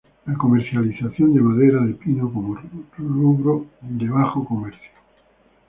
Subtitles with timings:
[0.25, 2.57] La comercialización de madera de pino como
[2.97, 4.89] rubro de bajo comercio.